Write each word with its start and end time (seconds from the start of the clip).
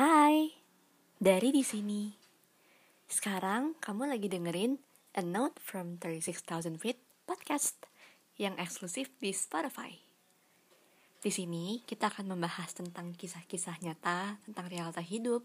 Hai, 0.00 0.48
dari 1.20 1.52
di 1.52 1.60
sini. 1.60 2.08
Sekarang 3.04 3.76
kamu 3.84 4.08
lagi 4.08 4.32
dengerin 4.32 4.80
A 5.12 5.20
Note 5.20 5.60
from 5.60 6.00
36,000 6.00 6.80
Feet 6.80 6.96
podcast 7.28 7.76
yang 8.40 8.56
eksklusif 8.56 9.12
di 9.20 9.28
Spotify. 9.36 9.92
Di 11.20 11.28
sini 11.28 11.84
kita 11.84 12.08
akan 12.08 12.32
membahas 12.32 12.72
tentang 12.72 13.12
kisah-kisah 13.12 13.76
nyata 13.84 14.40
tentang 14.48 14.72
realita 14.72 15.04
hidup 15.04 15.44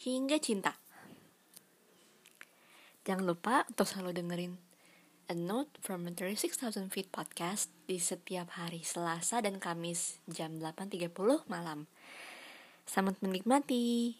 hingga 0.00 0.40
cinta. 0.40 0.72
Jangan 3.04 3.28
lupa 3.28 3.68
untuk 3.68 3.84
selalu 3.84 4.16
dengerin 4.16 4.56
A 5.28 5.36
Note 5.36 5.76
from 5.84 6.08
36,000 6.08 6.88
Feet 6.88 7.12
podcast 7.12 7.68
di 7.84 8.00
setiap 8.00 8.48
hari 8.56 8.80
Selasa 8.80 9.44
dan 9.44 9.60
Kamis 9.60 10.24
jam 10.24 10.56
8.30 10.56 11.12
malam. 11.52 11.84
Selamat 12.88 13.20
menikmati. 13.20 14.16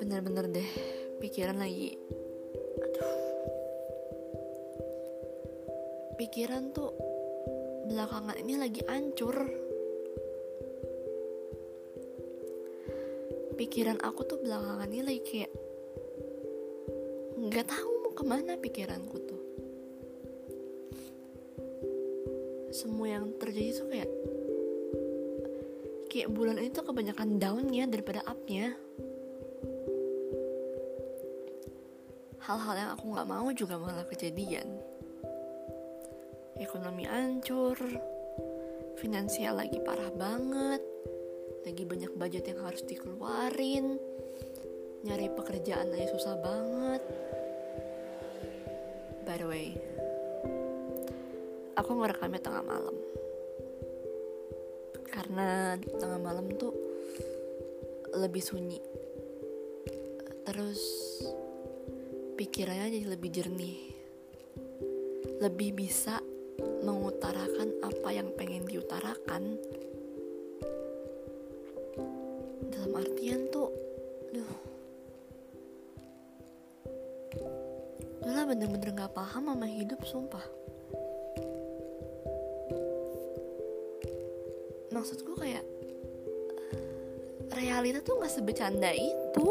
Bener-bener 0.00 0.48
deh, 0.48 0.70
pikiran 1.20 1.60
lagi 1.60 2.00
Aduh 2.80 3.12
Pikiran 6.16 6.72
tuh 6.72 7.05
belakangan 7.86 8.36
ini 8.42 8.54
lagi 8.58 8.82
ancur. 8.90 9.36
Pikiran 13.56 14.02
aku 14.02 14.20
tuh 14.26 14.42
belakangan 14.42 14.90
ini 14.90 15.02
lagi 15.06 15.22
kayak 15.22 15.52
nggak 17.40 17.66
tahu 17.70 17.90
mau 18.02 18.12
ke 18.12 18.24
mana 18.26 18.52
pikiranku 18.58 19.16
tuh. 19.22 19.42
Semua 22.74 23.16
yang 23.16 23.32
terjadi 23.38 23.70
tuh 23.72 23.88
kayak 23.88 24.10
Kayak 26.06 26.32
bulan 26.32 26.56
ini 26.56 26.72
tuh 26.72 26.80
kebanyakan 26.80 27.36
downnya 27.36 27.84
daripada 27.84 28.24
upnya. 28.24 28.72
Hal-hal 32.40 32.74
yang 32.78 32.90
aku 32.96 33.04
nggak 33.10 33.28
mau 33.28 33.48
juga 33.52 33.76
malah 33.76 34.06
kejadian 34.08 34.95
ekonomi 36.60 37.04
hancur 37.04 37.76
finansial 38.96 39.60
lagi 39.60 39.80
parah 39.82 40.12
banget 40.12 40.82
lagi 41.66 41.82
banyak 41.82 42.12
budget 42.14 42.46
yang 42.46 42.62
harus 42.62 42.82
dikeluarin 42.86 43.98
nyari 45.06 45.30
pekerjaan 45.30 45.94
aja 45.94 46.06
susah 46.10 46.34
banget. 46.42 47.02
By 49.26 49.38
the 49.38 49.46
way 49.46 49.74
aku 51.78 51.90
ngerekamnya 51.92 52.42
tengah 52.42 52.64
malam. 52.66 52.96
Karena 55.06 55.78
tengah 55.78 56.20
malam 56.20 56.50
tuh 56.58 56.74
lebih 58.16 58.42
sunyi. 58.42 58.80
Terus 60.46 60.82
pikirannya 62.34 62.90
jadi 62.90 63.06
lebih 63.06 63.30
jernih. 63.30 63.78
Lebih 65.42 65.70
bisa 65.76 66.18
mengutarakan 66.82 67.68
apa 67.80 68.08
yang 68.12 68.28
pengen 68.36 68.66
diutarakan. 68.68 69.56
Dalam 72.72 72.92
artian 72.92 73.48
tuh 73.48 73.70
duh 74.34 74.52
Dula 78.26 78.42
bener-bener 78.42 78.90
gak 78.90 79.14
paham 79.14 79.48
sama 79.54 79.66
hidup 79.70 80.02
sumpah. 80.02 80.42
Maksudku 84.90 85.38
kayak 85.38 85.62
Realita 87.54 88.02
tuh 88.04 88.20
gak 88.20 88.34
sebecanda 88.34 88.90
itu. 88.92 89.48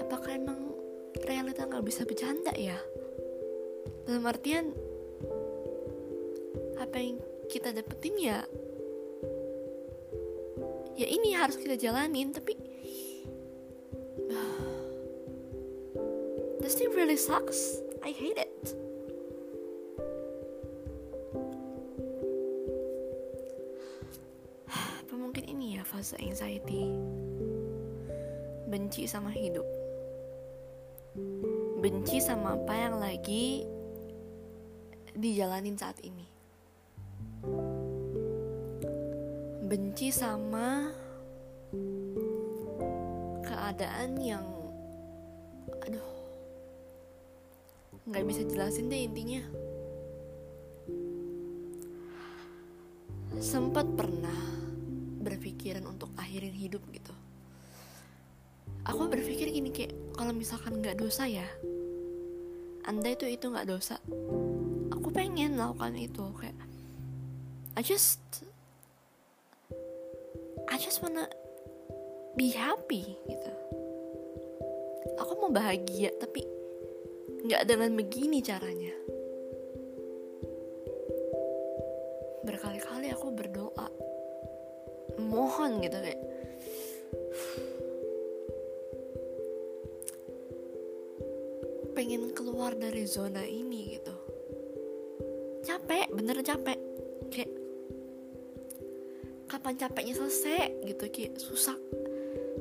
Apakah 0.00 0.34
emang 0.34 0.64
realita 1.24 1.64
nggak 1.64 1.84
bisa 1.84 2.02
bercanda 2.04 2.52
ya 2.56 2.76
dalam 4.04 4.24
artian 4.28 4.68
apa 6.76 6.96
yang 7.00 7.16
kita 7.48 7.72
dapetin 7.72 8.20
ya 8.20 8.44
ya 10.94 11.10
ini 11.10 11.34
harus 11.34 11.58
kita 11.58 11.74
jalanin 11.74 12.30
tapi 12.30 12.54
this 16.62 16.78
thing 16.78 16.94
really 16.94 17.16
sucks. 17.16 17.80
I 18.04 18.12
hate 18.12 18.36
it. 18.36 18.76
Apa 25.04 25.14
mungkin 25.16 25.48
ini 25.48 25.80
ya 25.80 25.82
fase 25.84 26.16
anxiety 26.20 26.92
benci 28.68 29.08
sama 29.08 29.32
hidup. 29.32 29.64
Benci 31.84 32.18
sama 32.18 32.56
apa 32.56 32.74
yang 32.74 32.96
lagi 32.96 33.68
dijalanin 35.14 35.78
saat 35.78 35.98
ini. 36.02 36.26
Benci 39.64 40.12
sama 40.12 40.92
keadaan 43.46 44.20
yang 44.20 44.44
aduh 45.82 46.08
nggak 48.10 48.24
bisa 48.28 48.42
jelasin 48.44 48.90
deh 48.90 49.02
intinya. 49.06 49.42
Sempat 53.40 53.86
pernah 53.98 54.40
berpikiran 55.24 55.86
untuk 55.88 56.12
akhirin 56.20 56.54
hidup 56.54 56.84
gitu. 56.92 57.14
Aku 58.84 59.08
berpikir 59.08 59.48
gini 59.48 59.72
kayak 59.72 59.96
kalau 60.12 60.36
misalkan 60.36 60.84
nggak 60.84 61.00
dosa 61.00 61.24
ya 61.24 61.48
anda 62.84 63.08
itu 63.08 63.24
itu 63.24 63.48
nggak 63.48 63.68
dosa 63.68 63.96
pengen 65.14 65.54
melakukan 65.54 65.94
itu 65.94 66.24
kayak 66.34 66.58
I 67.78 67.82
just 67.86 68.20
I 70.66 70.76
just 70.76 70.98
wanna 71.00 71.30
be 72.34 72.50
happy 72.50 73.14
gitu. 73.30 73.52
Aku 75.22 75.38
mau 75.38 75.50
bahagia 75.54 76.10
tapi 76.18 76.42
nggak 77.46 77.62
dengan 77.62 77.94
begini 77.94 78.42
caranya. 78.42 78.94
Berkali-kali 82.42 83.14
aku 83.14 83.30
berdoa 83.30 83.86
mohon 85.22 85.78
gitu 85.78 85.94
kayak 85.94 86.22
pengen 91.94 92.34
keluar 92.34 92.74
dari 92.74 93.06
zona 93.06 93.46
ini 93.46 93.94
gitu 93.94 94.13
capek 95.84 96.08
bener 96.16 96.40
capek. 96.40 96.80
Kayak 97.28 97.52
kapan 99.52 99.76
capeknya 99.76 100.16
selesai 100.16 100.80
gitu 100.88 101.04
kayak 101.12 101.36
susah 101.36 101.76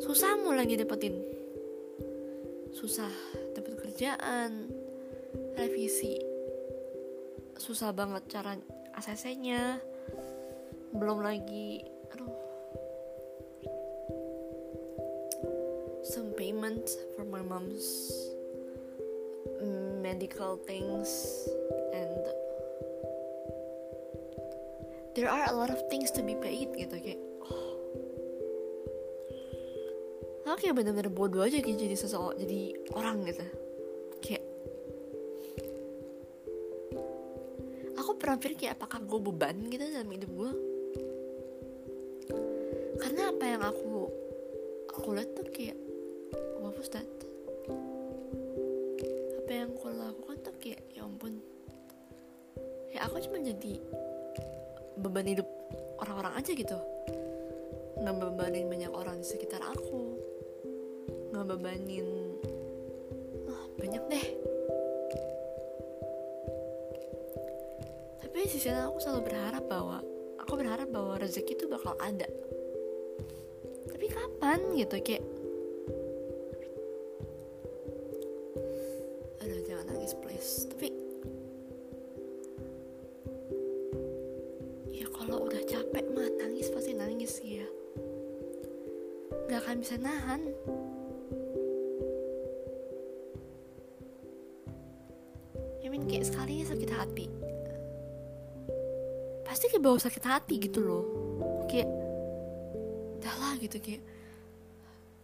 susah 0.03 0.35
mau 0.43 0.51
lagi 0.51 0.75
dapetin. 0.75 1.15
Susah 2.75 3.07
dapet 3.55 3.79
kerjaan 3.79 4.67
revisi. 5.55 6.19
Susah 7.55 7.95
banget 7.95 8.27
cara 8.27 8.59
ACC 8.99 9.39
nya 9.39 9.79
belum 10.91 11.23
lagi 11.23 11.79
aduh. 12.11 12.35
Some 16.03 16.35
payment 16.35 16.91
for 17.15 17.23
my 17.23 17.39
mom's 17.39 17.87
medical 20.03 20.59
things 20.67 21.07
and 21.95 22.42
there 25.13 25.29
are 25.29 25.45
a 25.45 25.53
lot 25.53 25.69
of 25.69 25.77
things 25.89 26.09
to 26.09 26.25
be 26.25 26.33
paid 26.33 26.73
gitu 26.73 26.95
kayak 26.97 27.21
oh. 27.45 27.77
aku 30.49 30.57
kayak 30.65 30.75
bener-bener 30.81 31.13
bodoh 31.13 31.45
aja 31.45 31.61
gitu 31.61 31.77
jadi 31.77 31.93
seseorang 31.93 32.37
jadi 32.41 32.61
orang 32.97 33.17
gitu. 33.29 33.45
Kayak 34.25 34.43
aku 37.93 38.11
pernah 38.17 38.37
pikir 38.41 38.53
kayak 38.57 38.73
apakah 38.81 38.99
gue 39.05 39.19
beban 39.21 39.57
gitu 39.69 39.83
dalam 39.85 40.09
hidup 40.09 40.31
gue 40.33 40.51
karena 42.97 43.29
apa 43.29 43.43
yang 43.45 43.61
aku 43.61 44.09
aku 44.89 45.09
lihat 45.13 45.29
tuh 45.37 45.45
kayak 45.53 45.77
what 46.57 46.73
was 46.73 46.89
that 46.89 47.05
apa 49.43 49.51
yang 49.51 49.69
aku 49.75 49.91
lakukan 49.93 50.37
tuh 50.41 50.55
kayak 50.57 50.81
ya 50.95 51.03
ampun. 51.05 51.37
Kayak 52.89 53.03
aku 53.11 53.15
cuma 53.27 53.37
jadi 53.43 53.73
beban 55.03 55.27
hidup 55.27 55.47
orang-orang 55.99 56.33
aja 56.39 56.51
gitu. 56.55 56.79
Nggak 57.99 58.15
bebanin 58.23 58.71
banyak 58.71 58.91
orang 58.95 59.19
di 59.19 59.27
sekitar 59.27 59.59
aku. 59.59 60.15
Nggak 61.35 61.45
bebanin 61.51 62.07
ah, 63.51 63.65
banyak 63.75 64.03
deh. 64.07 64.27
Tapi 68.23 68.35
di 68.47 68.49
sisi 68.49 68.71
aku 68.71 68.97
selalu 69.03 69.21
berharap 69.27 69.63
bahwa 69.67 69.99
aku 70.39 70.53
berharap 70.55 70.87
bahwa 70.87 71.19
rezeki 71.19 71.59
itu 71.59 71.65
bakal 71.67 71.99
ada. 71.99 72.27
Tapi 73.91 74.05
kapan 74.07 74.59
gitu 74.79 74.95
kayak 75.03 75.23
capek 85.93 86.09
mah 86.09 86.25
nangis 86.41 86.73
pasti 86.73 86.97
nangis 86.97 87.37
ya 87.45 87.69
nggak 89.45 89.61
akan 89.61 89.77
bisa 89.77 89.95
nahan. 90.01 90.41
I 95.85 95.87
mean 95.93 96.09
kayak 96.09 96.25
sekalinya 96.25 96.65
sakit 96.73 96.89
hati. 96.89 97.29
Pasti 99.45 99.69
kayak 99.69 99.85
bawa 99.85 100.01
sakit 100.01 100.23
hati 100.25 100.57
gitu 100.65 100.81
loh. 100.81 101.05
Kayak 101.69 101.93
dah 103.21 103.35
lah 103.37 103.53
gitu 103.61 103.77
kayak 103.77 104.01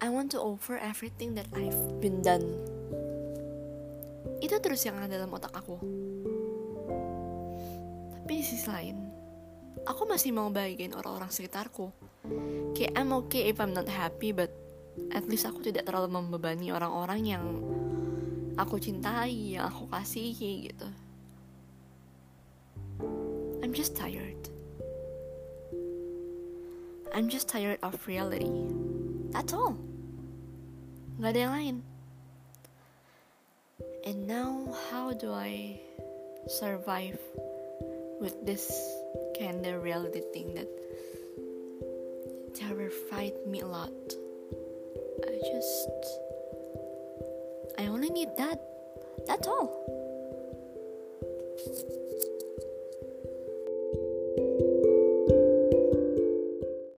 I 0.05 0.13
want 0.13 0.29
to 0.37 0.39
offer 0.45 0.77
everything 0.77 1.33
that 1.33 1.49
I've 1.49 1.97
been 1.97 2.21
done. 2.21 2.45
Itu 4.37 4.61
terus 4.61 4.85
yang 4.85 5.01
ada 5.01 5.17
dalam 5.17 5.33
otak 5.33 5.57
aku. 5.57 5.81
Tapi 8.21 8.31
di 8.37 8.45
sisi 8.45 8.69
lain 8.69 9.18
aku 9.85 10.03
masih 10.09 10.35
mau 10.35 10.49
bahagiain 10.51 10.95
orang-orang 10.97 11.31
sekitarku. 11.31 11.93
Kayak 12.75 12.95
I'm 12.97 13.11
okay 13.23 13.47
if 13.51 13.61
I'm 13.61 13.71
not 13.71 13.87
happy 13.87 14.35
but 14.35 14.51
at 15.15 15.23
least 15.31 15.47
aku 15.47 15.63
tidak 15.63 15.87
terlalu 15.87 16.11
membebani 16.11 16.73
orang-orang 16.75 17.21
yang 17.23 17.43
aku 18.59 18.75
cintai 18.81 19.55
yang 19.55 19.71
aku 19.71 19.87
kasihi 19.87 20.71
gitu. 20.71 20.87
I'm 23.63 23.71
just 23.71 23.95
tired. 23.95 24.39
I'm 27.15 27.27
just 27.31 27.47
tired 27.47 27.79
of 27.81 27.95
reality. 28.05 28.51
That's 29.31 29.55
all. 29.55 29.79
Nggak 31.19 31.31
ada 31.35 31.39
yang 31.39 31.53
lain. 31.55 31.75
And 34.07 34.27
now 34.27 34.71
how 34.89 35.11
do 35.11 35.35
I 35.35 35.79
survive 36.47 37.19
with 38.19 38.45
this 38.45 38.71
kind 39.39 39.65
of 39.65 39.81
reality 39.83 40.21
thing 40.33 40.53
that 40.55 40.67
terrified 42.53 43.33
me 43.47 43.61
a 43.61 43.67
lot. 43.67 43.91
I 45.25 45.39
just. 45.51 45.89
I 47.77 47.87
only 47.87 48.09
need 48.09 48.29
that. 48.37 48.59
That's 49.25 49.47
all. 49.47 49.69